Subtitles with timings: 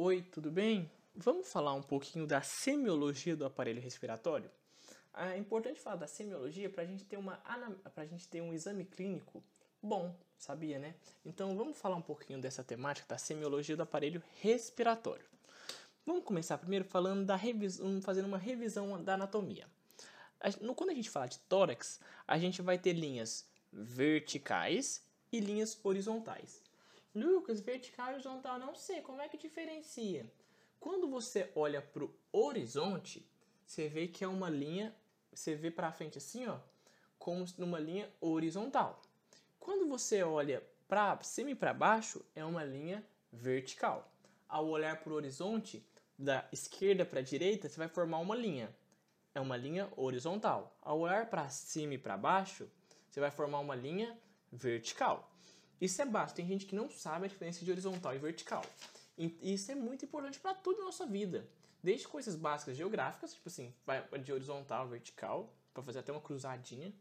[0.00, 0.88] Oi, tudo bem?
[1.12, 4.48] Vamos falar um pouquinho da semiologia do aparelho respiratório?
[5.12, 7.36] É importante falar da semiologia para a gente ter uma
[7.92, 9.42] para a gente ter um exame clínico
[9.82, 10.94] bom, sabia, né?
[11.26, 15.26] Então vamos falar um pouquinho dessa temática da semiologia do aparelho respiratório.
[16.06, 19.66] Vamos começar primeiro falando da revisão, fazendo uma revisão da anatomia.
[20.76, 26.67] Quando a gente fala de tórax, a gente vai ter linhas verticais e linhas horizontais.
[27.18, 30.30] Lucas, vertical e horizontal, não sei, como é que diferencia?
[30.78, 33.28] Quando você olha para o horizonte,
[33.66, 34.94] você vê que é uma linha,
[35.32, 36.58] você vê para frente assim, ó,
[37.18, 39.02] como numa linha horizontal.
[39.58, 44.10] Quando você olha para cima e para baixo, é uma linha vertical.
[44.48, 45.84] Ao olhar para o horizonte,
[46.18, 48.74] da esquerda para a direita, você vai formar uma linha.
[49.34, 50.76] É uma linha horizontal.
[50.80, 52.68] Ao olhar para cima e para baixo,
[53.08, 54.18] você vai formar uma linha
[54.50, 55.27] vertical.
[55.80, 56.36] Isso é básico.
[56.36, 58.64] Tem gente que não sabe a diferença de horizontal e vertical.
[59.16, 61.46] E isso é muito importante para tudo na nossa vida.
[61.82, 63.72] Desde coisas básicas geográficas, tipo assim,
[64.22, 66.92] de horizontal, vertical, para fazer até uma cruzadinha,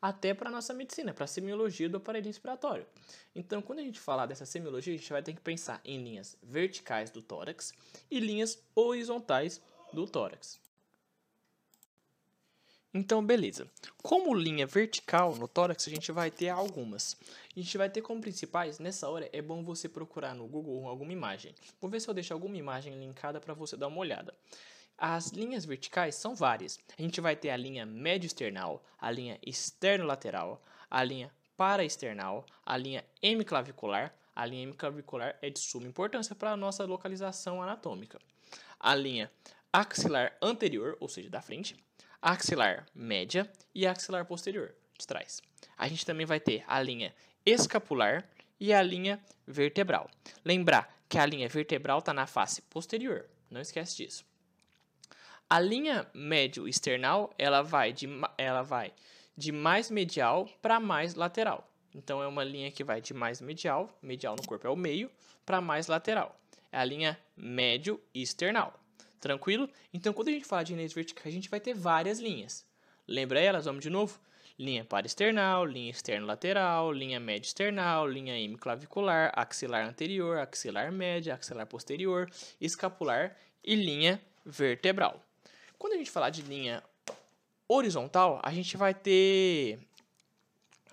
[0.00, 2.86] até para nossa medicina, para a semiologia do aparelho respiratório.
[3.34, 6.36] Então, quando a gente falar dessa semiologia, a gente vai ter que pensar em linhas
[6.42, 7.72] verticais do tórax
[8.10, 9.62] e linhas horizontais
[9.92, 10.60] do tórax.
[12.96, 13.68] Então, beleza.
[14.00, 17.16] Como linha vertical no tórax, a gente vai ter algumas.
[17.54, 21.12] A gente vai ter como principais, nessa hora, é bom você procurar no Google alguma
[21.12, 21.56] imagem.
[21.80, 24.32] Vou ver se eu deixo alguma imagem linkada para você dar uma olhada.
[24.96, 26.78] As linhas verticais são várias.
[26.96, 33.04] A gente vai ter a linha médio-external, a linha externo-lateral, a linha para-external, a linha
[33.20, 34.14] hemiclavicular.
[34.36, 38.20] A linha hemiclavicular é de suma importância para a nossa localização anatômica.
[38.78, 39.32] A linha
[39.72, 41.76] axilar anterior, ou seja, da frente
[42.24, 45.42] axilar média e axilar posterior, de trás.
[45.76, 48.26] A gente também vai ter a linha escapular
[48.58, 50.10] e a linha vertebral.
[50.42, 54.24] Lembrar que a linha vertebral está na face posterior, não esquece disso.
[55.50, 58.08] A linha médio-external ela vai de,
[58.38, 58.94] ela vai
[59.36, 61.70] de mais medial para mais lateral.
[61.94, 65.10] Então é uma linha que vai de mais medial, medial no corpo é o meio,
[65.44, 66.34] para mais lateral.
[66.72, 68.72] É a linha médio-external.
[69.24, 69.70] Tranquilo?
[69.90, 72.62] Então, quando a gente fala de linhas verticais, a gente vai ter várias linhas.
[73.08, 73.64] Lembra elas?
[73.64, 74.20] Vamos de novo?
[74.58, 82.30] Linha para-external, linha externo-lateral, linha média-external, linha hemiclavicular, axilar anterior, axilar média, axilar posterior,
[82.60, 83.34] escapular
[83.64, 85.24] e linha vertebral.
[85.78, 86.84] Quando a gente falar de linha
[87.66, 89.78] horizontal, a gente vai ter...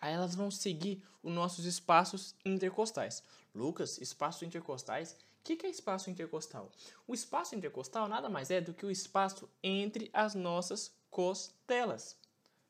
[0.00, 3.22] Aí elas vão seguir os nossos espaços intercostais.
[3.54, 6.72] Lucas, espaços intercostais que, que é espaço intercostal?
[7.06, 12.18] O espaço intercostal nada mais é do que o espaço entre as nossas costelas,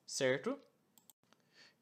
[0.07, 0.61] certo?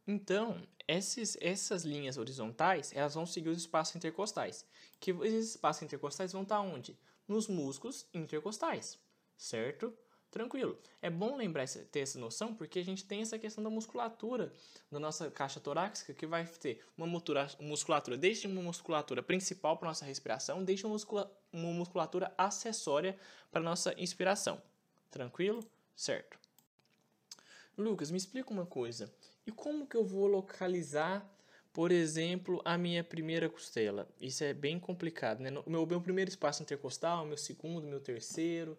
[0.07, 4.65] Então, esses, essas linhas horizontais, elas vão seguir os espaços intercostais.
[5.01, 6.97] Que esses espaços intercostais vão estar onde?
[7.27, 8.97] Nos músculos intercostais,
[9.37, 9.93] certo?
[10.35, 10.77] Tranquilo.
[11.01, 14.53] É bom lembrar, ter essa noção, porque a gente tem essa questão da musculatura
[14.91, 20.05] da nossa caixa torácica, que vai ter uma musculatura, desde uma musculatura principal para nossa
[20.05, 20.99] respiração, desde uma,
[21.53, 23.17] musculatura acessória
[23.53, 24.61] para nossa inspiração.
[25.09, 25.65] Tranquilo?
[25.95, 26.37] Certo.
[27.79, 29.15] Lucas, me explica uma coisa.
[29.47, 31.25] E como que eu vou localizar,
[31.73, 34.09] por exemplo, a minha primeira costela?
[34.21, 35.51] Isso é bem complicado, né?
[35.65, 38.77] O meu, meu primeiro espaço intercostal, meu segundo, meu terceiro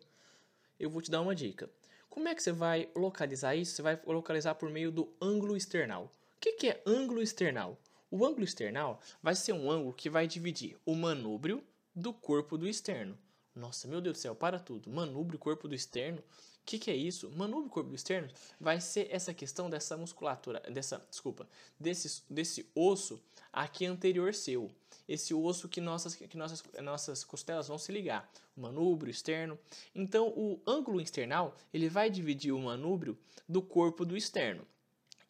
[0.79, 1.69] eu vou te dar uma dica.
[2.09, 3.75] Como é que você vai localizar isso?
[3.75, 6.05] Você vai localizar por meio do ângulo external.
[6.05, 7.77] O que, que é ângulo external?
[8.09, 11.63] O ângulo external vai ser um ângulo que vai dividir o manúbrio
[11.93, 13.17] do corpo do externo.
[13.55, 14.89] Nossa, meu Deus do céu, para tudo.
[14.89, 16.19] Manúbrio, corpo do externo.
[16.19, 17.29] O que, que, é isso?
[17.31, 18.27] Manúbrio corpo do externo
[18.59, 21.47] vai ser essa questão dessa musculatura, dessa, desculpa,
[21.79, 23.21] desse, desse osso
[23.53, 24.69] aqui anterior seu.
[25.07, 28.29] Esse osso que nossas, que nossas, nossas costelas vão se ligar.
[28.57, 29.57] O manúbrio externo.
[29.93, 33.17] Então, o ângulo external, ele vai dividir o manúbrio
[33.47, 34.65] do corpo do externo.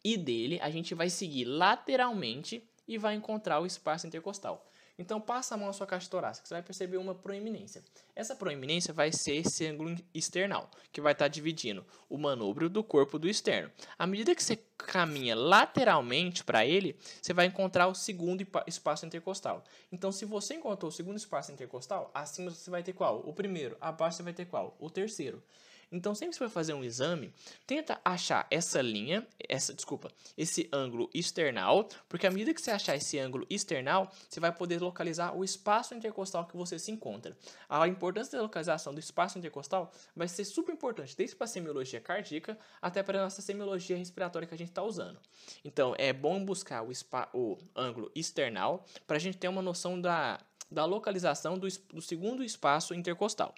[0.02, 4.64] E dele, a gente vai seguir lateralmente e vai encontrar o espaço intercostal.
[4.98, 7.82] Então passa a mão na sua caixa torácica, você vai perceber uma proeminência.
[8.14, 13.18] Essa proeminência vai ser esse ângulo external, que vai estar dividindo o manúbrio do corpo
[13.18, 13.70] do externo.
[13.98, 19.64] À medida que você caminha lateralmente para ele, você vai encontrar o segundo espaço intercostal.
[19.92, 23.22] Então, se você encontrou o segundo espaço intercostal, acima você vai ter qual?
[23.26, 23.76] O primeiro.
[23.80, 24.76] Abaixo você vai ter qual?
[24.80, 25.42] O terceiro.
[25.90, 27.32] Então, sempre que você vai fazer um exame,
[27.66, 32.96] tenta achar essa linha, essa, desculpa, esse ângulo external, porque à medida que você achar
[32.96, 37.36] esse ângulo external, você vai poder localizar o espaço intercostal que você se encontra.
[37.68, 42.00] A importância da localização do espaço intercostal vai ser super importante, desde para a semiologia
[42.00, 45.20] cardíaca até para a nossa semiologia respiratória que a gente está usando.
[45.64, 46.90] Então, é bom buscar o,
[47.32, 50.40] o ângulo external para a gente ter uma noção da
[50.70, 53.54] da localização do, do segundo espaço intercostal.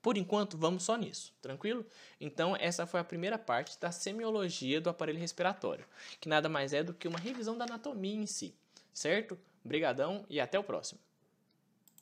[0.00, 1.84] Por enquanto, vamos só nisso, tranquilo?
[2.20, 5.84] Então, essa foi a primeira parte da semiologia do aparelho respiratório,
[6.20, 8.54] que nada mais é do que uma revisão da anatomia em si,
[8.92, 9.38] certo?
[9.64, 11.00] Obrigadão e até o próximo.